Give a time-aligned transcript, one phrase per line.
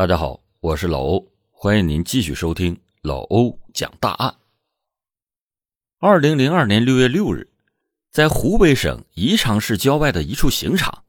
[0.00, 4.34] 大家好，我是老欧，欢迎您继续收听老欧讲大案。
[5.98, 7.50] 二零零二年六月六日，
[8.10, 11.04] 在湖北省宜昌市郊外的一处刑场，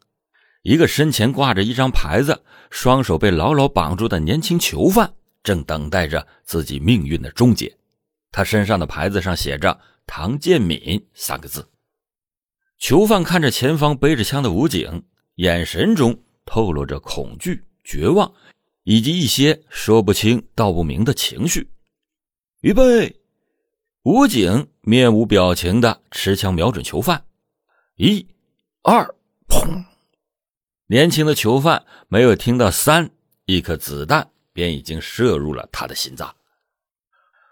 [0.63, 7.73] 一个身前挂着一张牌子、双手被牢牢绑住的年轻囚犯，正等待着自己命运的终结。
[8.29, 11.65] 他身上的牌子上写着“唐建敏”三个字。
[12.77, 15.05] 囚犯看着前方背着枪的武警，
[15.35, 18.29] 眼神中透露着恐惧、绝望。
[18.83, 21.69] 以及一些说不清道不明的情绪。
[22.61, 23.21] 预备，
[24.03, 27.25] 武警面无表情的持枪瞄准囚犯。
[27.95, 28.27] 一、
[28.83, 29.15] 二，
[29.47, 29.85] 砰！
[30.87, 33.11] 年轻的囚犯没有听到三，
[33.45, 36.35] 一颗子弹便已经射入了他的心脏。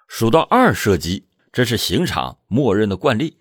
[0.07, 3.37] 数到二射击，这是刑场默认的惯例。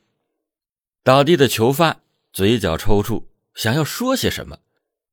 [1.03, 3.25] 倒地的囚犯嘴角抽搐，
[3.55, 4.59] 想要说些什么，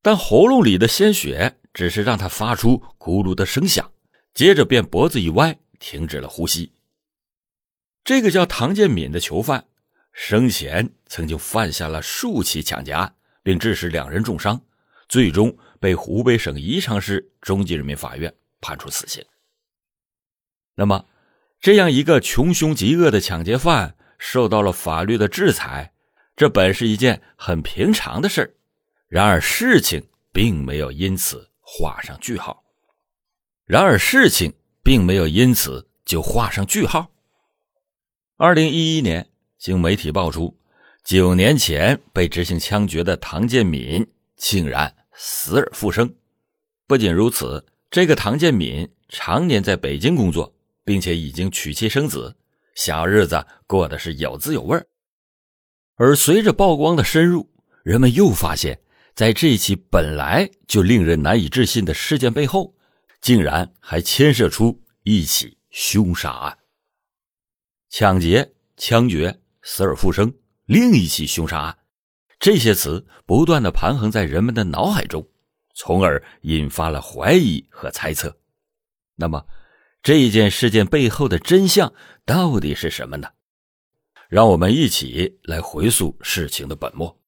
[0.02, 1.58] 但喉咙里的鲜血。
[1.76, 3.92] 只是让他发出咕噜的声响，
[4.32, 6.72] 接着便脖子一歪，停止了呼吸。
[8.02, 9.66] 这个叫唐建敏的囚犯，
[10.10, 14.58] 生前曾经犯下了数起抢劫案，并致使两人重伤，
[15.06, 19.22] 最终被湖北省宜昌市中级人民法院判处死刑。
[20.76, 21.04] 那么，
[21.60, 25.92] 这样一个穷凶极恶的抢劫犯受到了法律的制裁，
[26.34, 28.54] 这本是一件很平常的事儿。
[29.08, 31.50] 然而，事情并没有因此。
[31.68, 32.62] 画上句号。
[33.64, 37.10] 然而，事情并没有因此就画上句号。
[38.36, 39.28] 二零一一年，
[39.58, 40.56] 经媒体爆出，
[41.02, 44.06] 九年前被执行枪决的唐建敏
[44.36, 46.14] 竟然死而复生。
[46.86, 52.36] 不仅如此，这个唐建敏常年在北京工作，并且已经娶妻生子，
[52.76, 54.86] 小日子过得是有滋有味儿
[55.96, 57.50] 而随着曝光的深入，
[57.82, 58.78] 人们又发现。
[59.16, 62.76] 在这起本来就令人难以置信的事件背后，
[63.22, 66.58] 竟然还牵涉出一起凶杀案。
[67.88, 70.34] 抢劫、枪决、死而复生，
[70.66, 71.78] 另一起凶杀案，
[72.38, 75.26] 这些词不断的盘横在人们的脑海中，
[75.74, 78.38] 从而引发了怀疑和猜测。
[79.14, 79.46] 那么，
[80.02, 81.90] 这件事件背后的真相
[82.26, 83.30] 到底是什么呢？
[84.28, 87.18] 让我们一起来回溯事情的本末。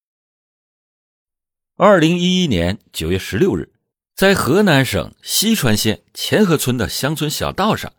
[1.80, 3.70] 二零一一年九月十六日，
[4.16, 7.92] 在河南省西川县钱河村的乡村小道上，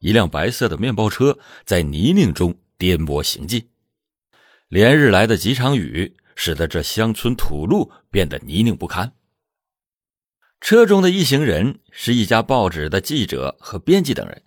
[0.00, 3.68] 一辆白色的面包车在泥泞中颠簸行进。
[4.66, 9.12] 连日来的几场雨使得这乡村土路变得泥泞不堪。
[10.60, 14.42] 车中的一行人是一家报纸的记者和编辑等人，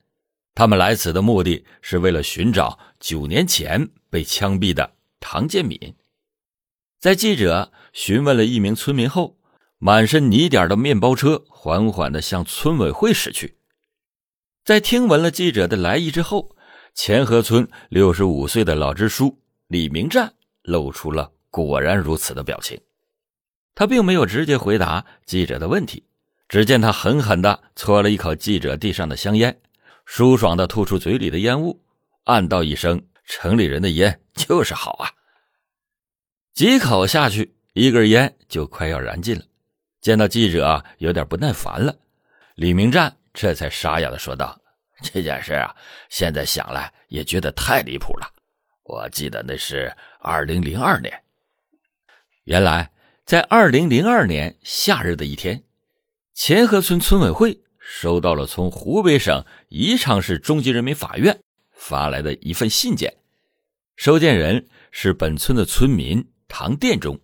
[0.54, 5.96] 他们来此的目的是为了寻找九年前被枪毙的唐建敏。
[7.04, 9.36] 在记者询问了一名村民后，
[9.78, 13.58] 满身泥点的面包车缓缓地向村委会驶去。
[14.64, 16.56] 在听闻了记者的来意之后，
[16.96, 19.38] 钱河村六十五岁的老支书
[19.68, 22.80] 李明战露出了“果然如此”的表情。
[23.76, 26.06] 他并没有直接回答记者的问题，
[26.48, 29.60] 只见他狠狠地搓了一口记者递上的香烟，
[30.06, 31.84] 舒爽地吐出嘴里的烟雾，
[32.24, 35.12] 暗道一声：“城里人的烟就是好啊。”
[36.54, 39.44] 几口下去，一根烟就快要燃尽了。
[40.02, 41.96] 见到记者有点不耐烦了，
[42.54, 44.62] 李明战这才沙哑的说道
[45.02, 45.76] ：“这件事啊，
[46.10, 48.32] 现在想来也觉得太离谱了。
[48.84, 51.24] 我记得那是二零零二年。
[52.44, 52.92] 原来
[53.26, 55.64] 在二零零二年夏日的一天，
[56.36, 61.40] 钱河村村委会收到了从湖北省宜昌市中级人民法院
[61.72, 63.16] 发来的一份信件，
[63.96, 66.24] 收件人是本村的村民。”
[66.56, 67.20] 唐殿中，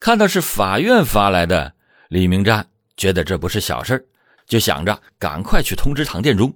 [0.00, 1.76] 看到是法院发来的，
[2.08, 4.08] 李明战觉得这不是小事
[4.48, 6.52] 就想着赶快去通知唐殿中。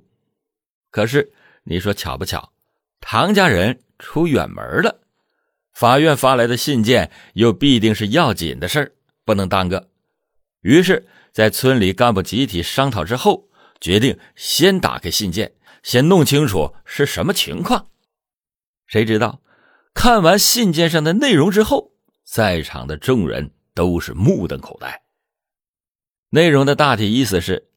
[0.90, 1.32] 可是
[1.62, 2.52] 你说巧不巧，
[3.00, 5.02] 唐家人出远门了，
[5.72, 9.88] 法院发来的信件又必定是要紧的事不能耽搁。
[10.62, 13.48] 于是，在村里干部集体商讨之后，
[13.80, 15.52] 决定先打开信件，
[15.84, 17.86] 先弄清楚是什么情况。
[18.88, 19.40] 谁知道？
[19.92, 21.92] 看完信件上的内容之后，
[22.24, 25.02] 在场的众人都是目瞪口呆。
[26.30, 27.68] 内容的大体意思是，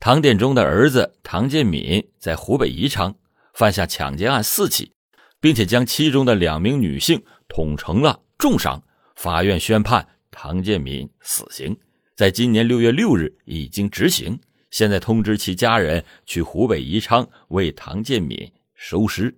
[0.00, 3.14] 唐殿中的儿子唐建敏在湖北宜昌
[3.52, 4.92] 犯下抢劫案四起，
[5.40, 8.82] 并且将其中的两名女性捅成了重伤。
[9.14, 11.76] 法院宣判唐建敏死刑，
[12.16, 14.38] 在今年六月六日已经执行。
[14.70, 19.36] 现在通知其家人去湖北宜昌为唐建敏收尸。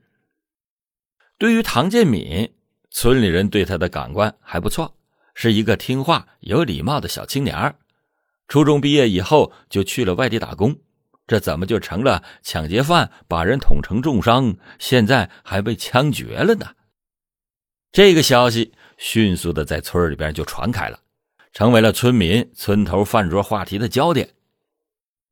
[1.40, 2.52] 对于唐建敏，
[2.90, 4.94] 村里人对他的感官还不错，
[5.32, 7.75] 是一个听话、有礼貌的小青年
[8.46, 10.76] 初中毕业以后就去了外地打工，
[11.26, 16.66] 这怎么就成了抢劫犯，把人捅成重伤，现在还被枪决了呢？
[17.90, 21.00] 这个消息迅速的在村里边就传开了，
[21.54, 24.34] 成为了村民村头饭桌话题的焦点。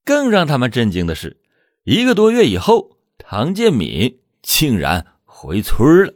[0.06, 1.36] 更让他们震惊的是，
[1.84, 5.04] 一个多月以后，唐建敏竟然
[5.40, 6.12] 回村了。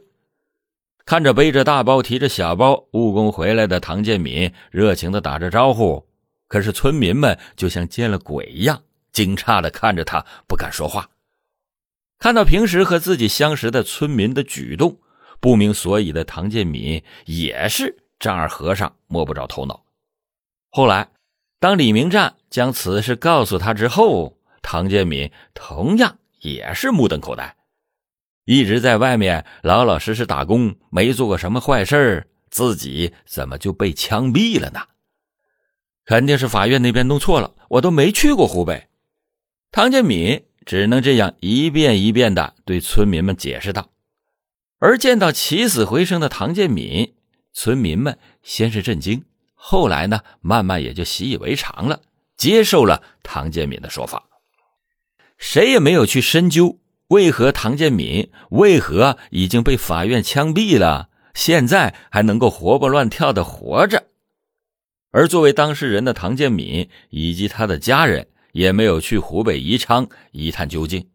[1.05, 6.05] 看着背着大包、提着小包务工回来的唐建敏，热情的打着招呼。
[6.49, 8.83] 可是村民们就像见了鬼一样，
[9.13, 11.09] 惊诧的看着他，不敢说话。
[12.19, 14.99] 看到平时和自己相识的村民的举动，
[15.39, 19.85] 不明所以的唐建敏也是丈二和尚摸不着头脑。
[20.69, 21.09] 后来，
[21.61, 27.55] 当李明战将此事告诉他之后，唐建敏同样也是目瞪口呆。
[28.45, 34.81] 一直在外面老老实实打工，没做过什么坏事自己怎么就被枪毙了呢？
[36.05, 38.89] 肯定是法院那边弄错了，我都没去过湖北。
[39.71, 43.89] 唐建敏只能这样一遍一遍的对村民们解释道。
[44.79, 47.15] 而见到起死回生的唐建敏，
[47.53, 49.23] 村民们先是震惊，
[49.53, 52.01] 后来呢，慢慢也就习以为常了，
[52.35, 54.27] 接受了唐建敏的说法。
[55.37, 56.79] 谁也没有去深究
[57.13, 64.07] 为何唐建敏为何已经被法院枪毙了，现在还能够活蹦乱跳的活着。
[65.11, 71.07] 而作为当事人的唐建敏以及他的家人也没有去湖北宜昌一探究竟，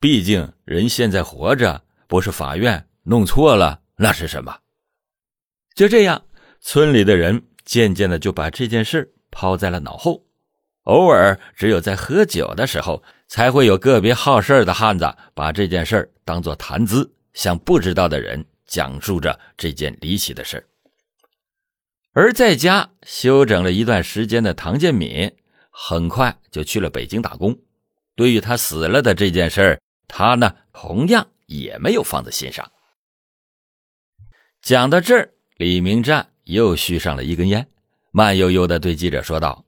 [0.00, 4.56] 毕竟人现在活着，不是法院弄错了，那是什么？
[5.74, 6.24] 就这样，
[6.62, 10.24] 村里的人渐渐的就把这件事抛在了脑后，
[10.88, 20.66] 偶尔只有在喝酒的时候，才会有个别好事的汉子把这件事当做谈资，向不知道的人讲述着这件离奇的事
[22.14, 25.30] 而在家休整了一段时间的唐建敏，
[25.70, 27.56] 很快就去了北京打工。
[28.16, 32.72] 对于他死了的这件事他呢同样也没有放在心上。
[34.62, 37.68] 讲到这儿，李明战又续上了一根烟，
[38.10, 39.64] 慢悠悠的对记者说道：“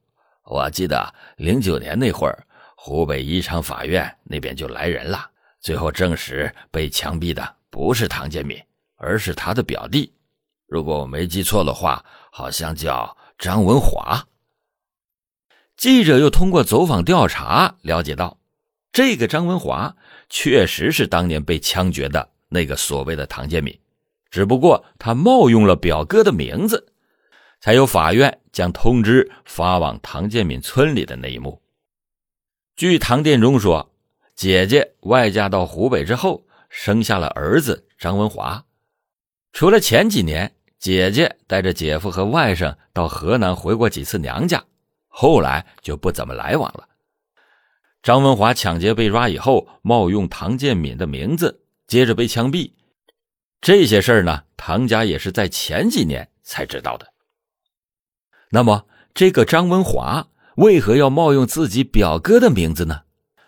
[0.50, 2.44] 我记得零九年那会儿，
[2.76, 5.30] 湖北宜昌法院那边就来人了，
[5.60, 8.60] 最后证实被枪毙的不是唐建敏，
[8.96, 10.12] 而是他的表弟。
[10.66, 14.24] 如果我没记错的话。”好像叫张文华。
[15.76, 18.38] 记者又通过走访调查了解到，
[18.92, 19.96] 这个张文华
[20.28, 23.76] 确实是当年被枪决的那个所谓的唐建敏，
[24.30, 26.92] 只不过他冒用了表哥的名字，
[27.60, 31.60] 才有法院将通知发往唐建敏村里的那一幕。
[32.76, 33.92] 据唐建忠说，
[34.34, 38.64] 姐姐外嫁到湖北之后，生下了儿子张文华，
[39.52, 40.52] 除了前几年。
[40.78, 44.64] 姐姐带着姐夫和外甥到河南回过几次娘家，
[45.08, 46.88] 后来就不怎么来往了。
[48.02, 52.72] 张文华抢劫被抓以后，冒用唐建敏的名字，接着被枪毙。
[53.60, 57.12] 这些事儿呢，唐家也是在前几年才知道的。
[58.50, 63.02] 那么，这个张文华为何要冒用自己表哥的名字呢？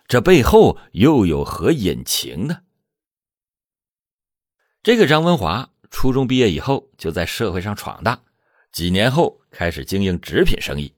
[0.08, 2.60] 这背后又有何隐情呢？
[4.82, 5.68] 这个张文华。
[5.94, 8.18] 初中毕业以后，就在社会上闯荡。
[8.72, 10.94] 几年后，开始经营纸品生意。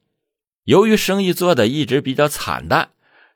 [0.63, 2.91] 由于生意做的一直比较惨淡，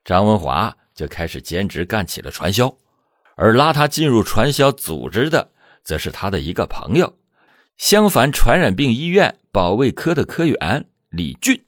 [0.04, 2.72] 张文华就开始兼职干起了传销。
[3.34, 5.50] 而拉他进入传销组织的，
[5.82, 7.18] 则是他的一个朋友——
[7.76, 11.64] 襄樊传染病医院保卫科的科员李俊。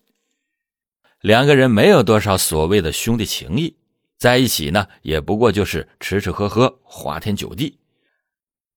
[1.21, 3.77] 两个人没有多少所谓的兄弟情谊，
[4.17, 7.81] 在一起呢，也不过就是吃吃喝喝，花天酒地。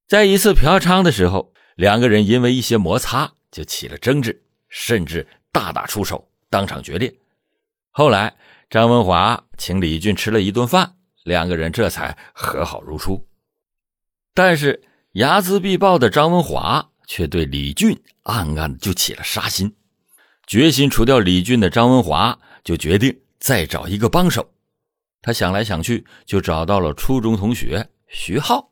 [0.08, 7.13] 在一次嫖娼的时候，两个人因为一些摩擦就起了争执，甚至大打出手，当场决裂。
[7.91, 8.36] 后来，
[8.67, 13.27] 张文华请李俊吃了一顿饭，两个人这才和好如初。
[14.34, 14.82] 但是，
[15.13, 19.75] 睚眦必报的张文华却对李俊暗暗就起了杀心，
[20.48, 24.51] 决心除掉李俊的张文华就决定再找一个帮手。
[25.22, 28.72] 他想来想去，就找到了初中同学徐浩。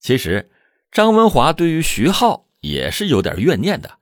[0.00, 0.50] 其实，
[0.90, 3.98] 张文华对于徐浩也是有点怨念的。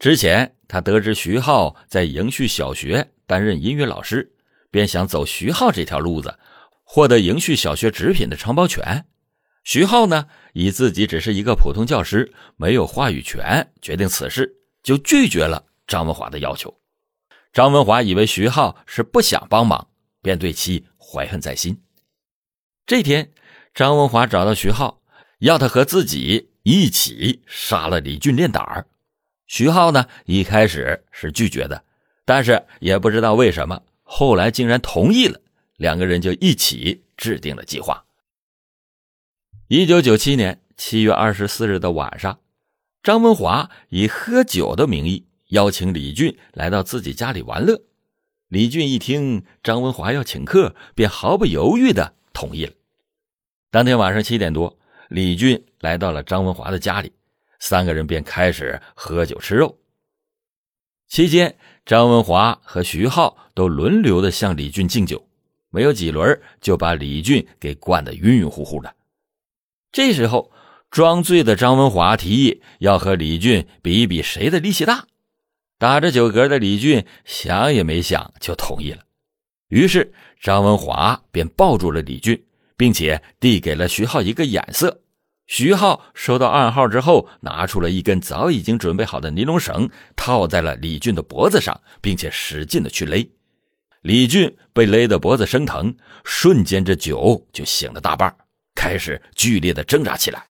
[0.00, 4.32] 之前他得知徐浩在迎旭小学担任音乐老师，
[4.68, 6.36] 便想走徐浩这条路子，
[6.82, 9.06] 获得迎旭小学纸品的承包权。
[9.64, 16.80] 徐浩呢，以自己只是一个普通教师，没有话语权决定此事，就拒绝了张文华的要求。
[17.52, 19.88] 张文华以为徐浩是不想帮忙，
[20.20, 21.80] 便对其怀恨在心。
[22.86, 23.32] 这天，
[23.74, 25.00] 张文华找到徐浩。
[25.38, 28.86] 要他和自己一起杀了李俊练胆儿，
[29.48, 31.82] 徐浩呢一开始是拒绝的，
[32.24, 35.40] 但是也不知道为什么，后来竟然同意了。
[35.78, 38.04] 两个人就一起制定了计划。
[39.74, 42.40] 一九九七年七月二十四日的晚上，
[43.02, 47.80] 张文华以喝酒的名义邀请李俊来到自己家里玩乐。
[48.48, 52.74] 李俊一听张文华要请客，便毫不犹豫的同意了。
[53.70, 57.10] 当天晚上七点多，李俊来到了张文华的家里，
[57.58, 59.78] 三个人便开始喝酒吃肉。
[61.08, 65.26] 期间，张文华和徐浩都轮流的向李俊敬酒。
[65.70, 68.94] 没有几轮，就把李俊给灌得晕晕乎乎的。
[69.92, 70.50] 这时候，
[70.90, 75.06] 装醉的张文华提议要和李俊比一比谁的力气大。
[75.78, 79.00] 打着酒嗝的李俊想也没想就同意了。
[79.68, 82.42] 于是，张文华便抱住了李俊，
[82.76, 85.02] 并且递给了徐浩一个眼色。
[85.46, 93.28] 徐浩收到暗号之后，拿出了一根早已经准备好的尼龙绳，套在了李俊的脖子上，并且使劲的去勒。
[94.00, 95.94] 李俊被勒得脖子生疼，
[96.24, 98.34] 瞬间这酒就醒了大半，
[98.74, 100.46] 开始剧烈的挣扎起来。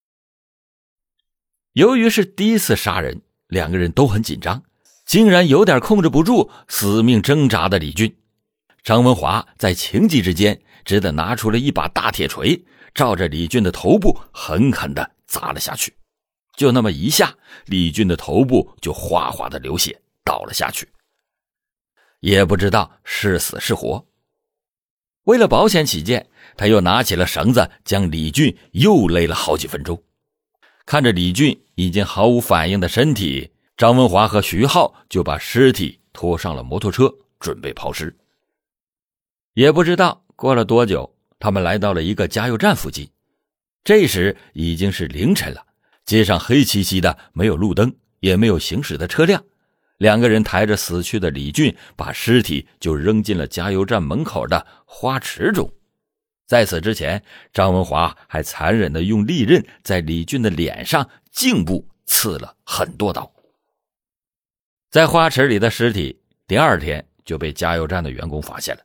[1.72, 4.62] 由于是第一次杀人，两个人都很紧张，
[5.06, 8.14] 竟然有点控制不住死命挣扎的李俊。
[8.82, 12.62] 张文华在情急之间，只得拿出了一把大铁锤，
[12.94, 15.96] 照着李俊的头部狠狠的砸了下去。
[16.56, 20.88] 就那么一下，李俊的头部就哗哗的流血，倒了下去。
[22.20, 24.06] 也不知道是死是活。
[25.24, 30.02] 为了保险起见，他又拿起了绳子，将李俊又勒了好几分钟。
[30.84, 38.14] 看着李俊已经毫无反应的身体，张文华和徐浩就把尸体拖上了摩托车，准备抛尸。
[39.54, 43.08] 也不知道过了多久，他们来到了一个加油站附近。
[43.84, 45.64] 这时已经是凌晨了，
[46.04, 49.42] 街上黑漆漆的，没有路灯，也没有行驶的车辆。
[49.98, 55.72] 两个人抬着死去的李俊，把尸体就扔进了加油站门口的花池中。
[56.46, 57.22] 在此之前，
[57.52, 63.32] 张文华还残忍的用利刃在李俊的脸上、颈部刺了很多刀。
[64.90, 68.82] 在花池里的尸体，第二天就被加油站的员工发现了。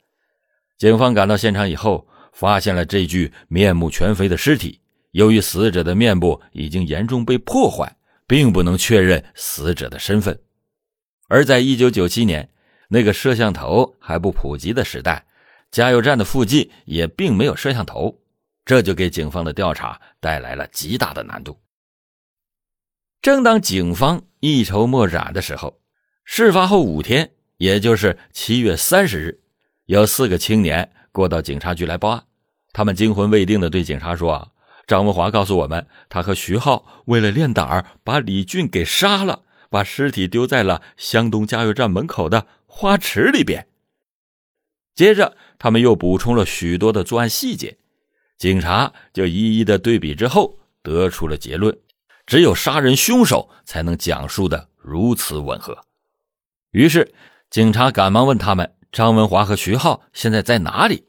[0.77, 4.79] 警方赶到现场以后，发现了这具面目全非的尸体。
[5.11, 10.39] 由于死者的面部已经严重被破坏，并不能确认死者的身份。
[11.27, 12.49] 而在一九九七年
[12.87, 15.25] 那个摄像头还不普及的时代，
[15.71, 18.19] 加油站的附近也并没有摄像头，
[18.65, 21.59] 这就给警方的调查带来了极大的难度。
[23.21, 25.79] 正当警方一筹莫展的时候，
[26.24, 29.41] 事发后五天，也就是七月三十日，
[29.86, 32.24] 有四个青年过到警察局来报案。
[32.74, 34.51] 他们惊魂未定的对警察说
[34.88, 43.67] ：“张文华告诉我们，他和徐浩为了练胆儿，把李俊给杀了。”把尸体丢在了湘东加油站门口的花池里边。
[44.97, 47.77] 接着，他们又补充了许多的作案细节，
[48.39, 51.77] 警察就一一的对比之后，得出了结论：
[52.25, 55.77] 只有杀人凶手才能讲述的如此吻合。
[56.71, 57.13] 于是，
[57.51, 61.05] 警察赶忙问他们：“张文华和徐浩现在在哪里？”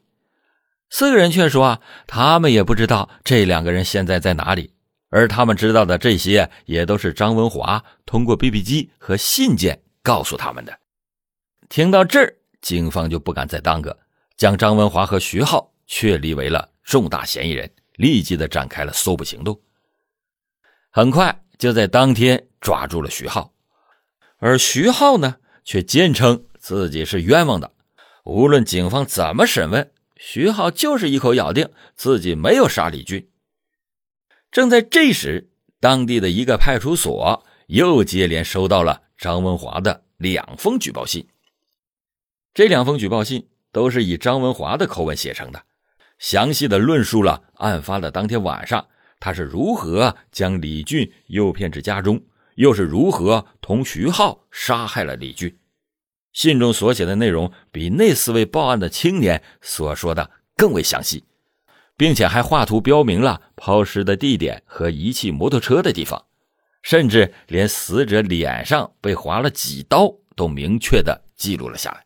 [0.91, 4.75] 四个人却说：“啊，他们也不知道这两个人现在在哪里。”
[5.09, 10.77] 而他们知道的这些，也都是张文华通过 BB 机和信件告诉他们的。
[11.67, 13.97] 听到这儿，警方就不敢再耽搁，
[14.37, 19.59] 将张文华和徐浩确立为了重大嫌疑人，立即的展开了搜捕行动。
[20.89, 23.53] 很快就在当天抓住了徐浩，
[24.37, 27.71] 而徐浩呢，却坚称自己是冤枉的。
[28.25, 33.29] 无论警方怎么审问，徐浩就是一口咬定自己没有杀李军。
[34.51, 35.49] 正在这时，
[35.79, 41.27] 当地的一个派出所又接连收到了张文华的两封举报信。
[42.53, 45.63] 这两封举报信都是以张文华的口吻写成的，
[46.17, 48.87] 详细的论述了案发的当天晚上
[49.19, 52.21] 他是如何将李俊诱骗至家中，
[52.55, 55.57] 又是如何同徐浩杀害了李俊。
[56.33, 61.23] 信中所写的内容比那四位报案的青年所说的更为详细。
[61.99, 66.23] 并且还画图标明了抛尸的地点和遗弃摩托车的地方，
[66.81, 72.05] 甚至连死者脸上被划了几刀都明确的记录了下来。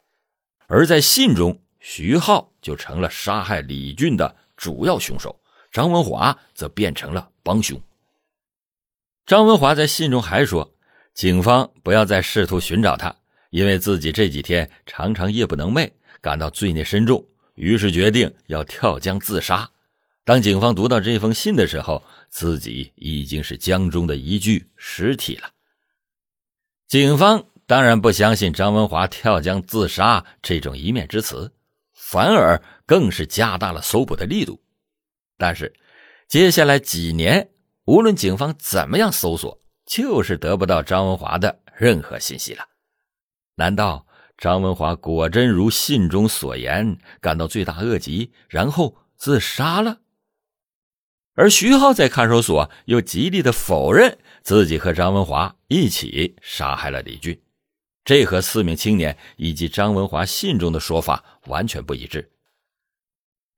[0.75, 5.39] 而在信中，徐浩就成了杀害李俊的主要凶手，
[5.71, 7.79] 张文华则变成了帮凶。
[9.27, 10.73] 张文华在信中还说，
[11.13, 13.15] 警方不要再试图寻找他，
[13.51, 19.69] 因为自己这几天常常夜不能寐，感到罪孽深重，于是决定要跳江自杀。
[20.23, 25.51] 当警方读到这封信的时候，自己已经是江中的一具尸体了。
[26.87, 31.51] 警方当然不相信张文华跳江自杀这种一面之词，
[31.93, 34.61] 反而更是加大了搜捕的力度。
[35.37, 35.73] 但是，
[36.27, 37.49] 接下来几年，
[37.85, 42.65] 无论警方怎么样搜索，就是得不到张文华的任何信息了。
[43.55, 44.05] 难道
[44.37, 49.99] 张文华果真如信中所言，感到罪大恶极，然后自杀了？
[51.35, 57.41] 而徐浩在看守所又极力的否认自己和张文华一起杀害了李俊，
[58.03, 62.31] 这和四名青年以及张文华信中的说法完全不一致。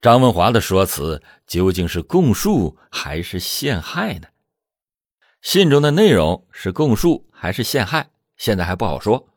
[0.00, 4.28] 张文华的说辞究竟是供述还是陷害呢？
[5.42, 9.28] 信中的内容是供述还是陷害，现在还不好说。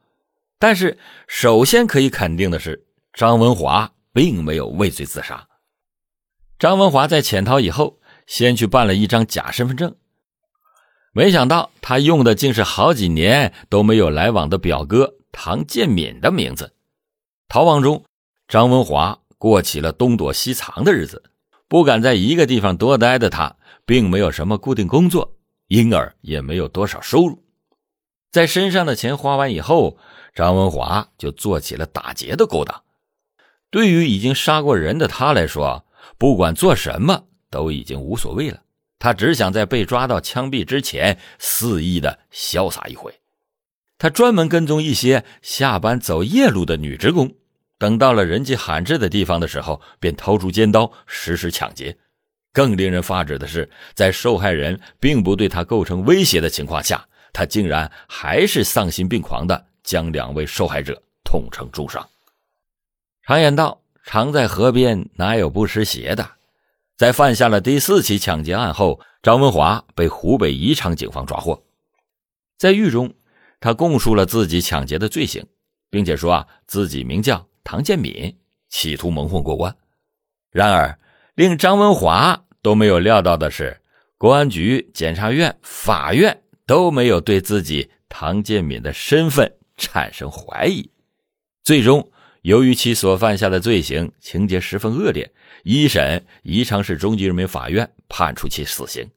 [0.58, 0.98] 但是
[1.28, 5.48] 首先可以肯定的是，张文华并没有畏罪自杀。
[6.58, 8.00] 张文华在潜逃以后。
[8.30, 9.96] 先去办了一张假身份证，
[11.12, 16.74] 没想到他用的竟是好几年都没有来往的表哥唐建敏的名字。
[17.48, 18.04] 逃亡中，
[18.48, 21.24] 张文华过起了东躲西藏的日子，
[21.68, 25.36] 不敢在一个地方多待的他，并没有什么固定工作，
[25.68, 27.44] 因而也没有多少收入。
[28.32, 29.98] 在身上的钱花完以后，
[30.36, 32.84] 张文华就做起了打劫的勾当。
[33.72, 35.86] 对于已经杀过人的他来说，
[36.18, 37.26] 不管做什么。
[37.52, 38.62] 都已经无所谓了，
[39.00, 43.12] 他只想在被抓到枪毙之前肆意的潇洒一回。
[43.98, 47.34] 他专门跟踪一些下班走夜路的女职工，
[47.78, 51.98] 等到了人迹罕至的地方的时候，便掏出尖刀实施抢劫。
[52.52, 62.10] 更令人发指的是，在受害人并不对他构成威胁的情况下，他竟然还是丧心病狂的将两位受害者捅成重伤。
[63.24, 66.28] 常言道：“常在河边，哪有不湿鞋的？”
[67.00, 71.64] 在犯下了第四起抢劫案后，张文华被湖北宜昌警方抓获。
[72.58, 73.14] 在狱中，
[73.62, 75.46] 他供述了自己抢劫的罪行，
[75.90, 78.38] 并且说啊，自己名叫唐建敏，
[78.68, 79.74] 企图蒙混过关。
[80.52, 81.00] 然而，
[81.36, 83.80] 令张文华都没有料到的是，
[84.18, 90.92] 公安局、检察院、法院都没有对自己唐建敏的身份产生怀疑。
[91.64, 95.32] 最终，由于其所犯下的罪行情节十分恶劣。
[95.64, 99.10] 一审宜昌市中级人民法院判处其死刑，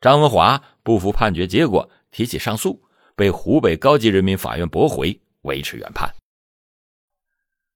[0.00, 2.82] 张文华不服判决结果，提起上诉，
[3.14, 6.10] 被湖北高级人民法院驳回，维持原判。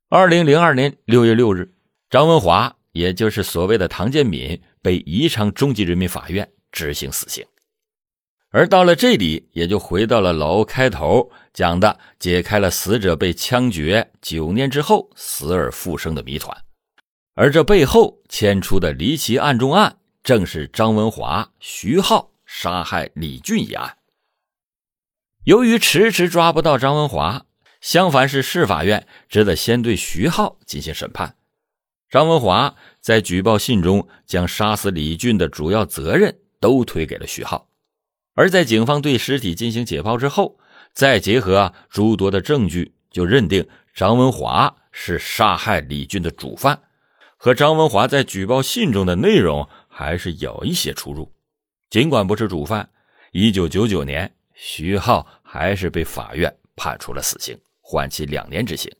[0.08, 1.74] 二零零二年六月六日，
[2.08, 7.44] 张文华，也就是所谓的唐建敏，被宜昌中级人民法院执行死刑。
[8.50, 16.56] 而到了这里，也就回到了老欧开头讲的，解开了死者被枪决九年之后死而复生的谜团。
[17.34, 23.98] 而这背后牵出的离奇案中案，正是张文华、徐浩杀害李俊一案。
[25.42, 27.44] 由于迟迟抓不到张文华，
[27.80, 31.36] 相反是市法院只得先对徐浩进行审判。
[32.08, 37.68] 张文华在举报信中将杀死李俊的主要责任都推给了徐浩，
[38.34, 40.56] 而在警方对尸体进行解剖之后，
[40.92, 46.80] 再结合诸多的证据，就认定张文华是杀害李俊的主犯。
[47.44, 51.30] 和张文华在举报信中的内容还是有一些出入。
[51.90, 52.88] 尽管不是主犯，
[53.32, 58.90] 一九九九年，徐浩还是被法院判处了死刑，缓期两年执行。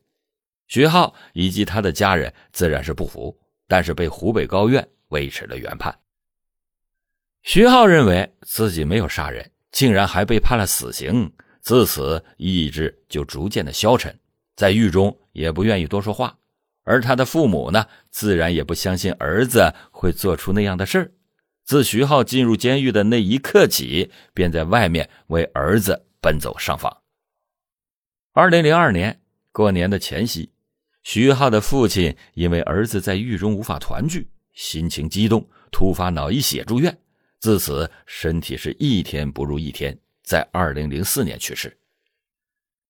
[0.66, 3.34] 徐浩以及他的家人自然是不服，
[3.66, 5.98] 但是被湖北高院维持了原判。
[7.44, 14.14] 徐浩认为自己没有杀人，竟然还被判了死刑，自此意志就逐渐的消沉，
[14.54, 16.36] 在狱中也不愿意多说话。
[16.84, 21.12] 而他的父母呢，自然也不相信儿子会做出那样的事儿。
[21.64, 26.98] 自徐浩进入监狱的那一刻起，便在外面为儿子奔走上访。
[28.32, 29.18] 二零零二年
[29.50, 30.52] 过年的前夕，
[31.02, 36.98] 徐浩的父亲因为儿子在狱中无法团聚，心情激动，突发脑溢血住院，
[37.40, 41.78] 自此身体是一天不如一天，在二零零四年去世。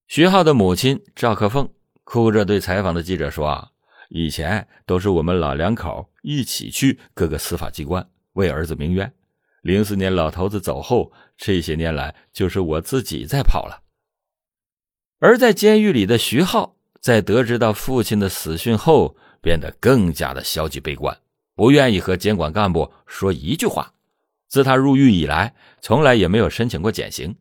[0.09, 1.69] 徐浩的母亲赵克凤
[2.03, 3.71] 哭着对采访的记者说：“啊。”
[4.17, 9.13] 以前都是我们老两口一起去各个司法机关为儿子鸣冤。
[9.63, 13.83] 零四年老头子走后，这些年来就是我自己在跑了。
[15.19, 21.19] 而在监狱里的徐浩，在得知到父亲的死讯后，变得更加的消极悲观，
[21.57, 23.95] 不愿意和监管干部说一句话。
[24.47, 27.35] 自他入狱以来，从来也没有申请过减刑。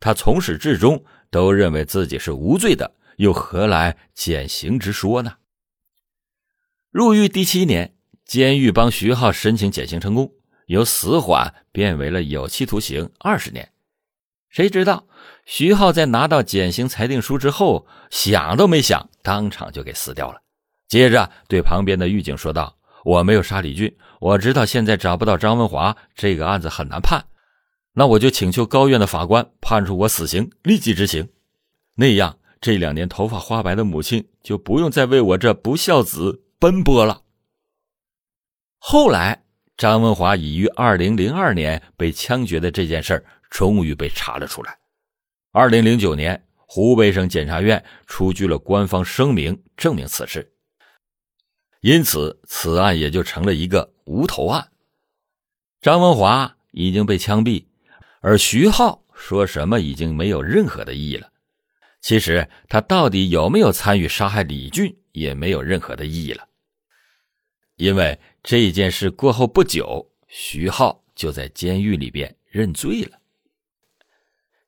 [0.00, 5.34] 他从始至终都认为自己是无罪的，又何来减刑之说呢？
[6.96, 7.92] 入狱第七年，
[8.24, 10.32] 监狱帮徐浩申请减刑成功，
[10.64, 13.70] 由死缓变为了有期徒刑二十年。
[14.48, 15.06] 谁知道
[15.44, 20.40] 徐浩在拿到减刑裁定书之后，想都没想，当场就给撕掉了。
[20.88, 27.26] 接着对旁边的狱警说道：“我没有杀李俊，我知道现在找不到张文华，这个案子很难判，
[27.92, 31.28] 那我就请求高院的法官判处我死刑，立即执行。
[31.96, 37.22] 那样，这两年头发花白的母亲就不用再为我这不孝子奔波了。”
[38.78, 39.42] 后来，
[39.76, 44.78] 张文华已于二零零二年被枪决的这件事儿，终于被查了出来。
[45.52, 50.52] 二零零九年，湖北省检察院出具了官方声明，证明此事。
[51.80, 54.68] 因此，此案也就成了一个无头案。
[55.80, 57.64] 张文华已经被枪毙，
[58.20, 61.30] 而徐浩说什么已经没有任何的意义了。
[62.00, 66.46] 其实，他到底有没有参与杀害李俊，也没有任何的意义了。
[67.76, 73.18] 因为这件事过后不久，徐浩就在监狱里边认罪了。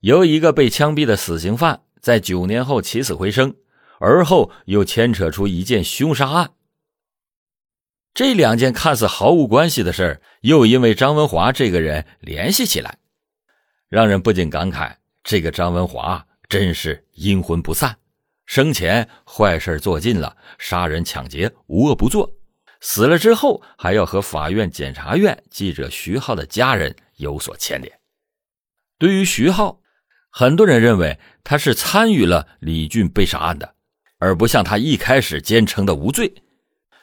[0.00, 3.54] 由一个被枪毙的死刑犯，在九年后起死回生，
[3.98, 6.52] 而后又牵扯出一件凶杀案。
[8.14, 12.98] 这两件看似毫无关系的事又因为张文华这个人联系起来，
[13.88, 17.96] 让人不禁感慨：这个张文华真是阴魂不散，
[18.48, 22.32] 生前坏事做尽了，杀人抢劫无恶不作，
[22.80, 28.00] 死了之后还要和法院、检察院、记者徐浩的家人有所牵连。
[28.98, 29.82] 对于徐浩，
[30.30, 33.74] 很多人认为他是参与了李俊被杀案的，
[34.16, 36.34] 而不像他一开始坚称的无罪。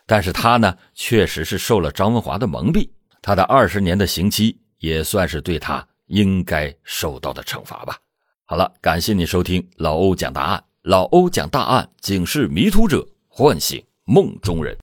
[0.08, 2.90] 但是他呢，确实是受了张文华的蒙蔽，
[3.22, 7.96] 他的二十年的刑期也算是对他应该受到的惩罚吧。
[8.46, 14.78] 好了，感谢你收听老欧讲答案，老欧讲大案，警示迷途者，唤醒梦中人。